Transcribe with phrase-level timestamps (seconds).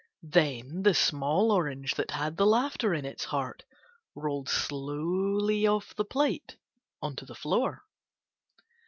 [0.23, 3.63] Then the small orange that had the laughter in its heart
[4.15, 6.57] rolled slowly off the plate
[7.03, 7.83] on to the floor.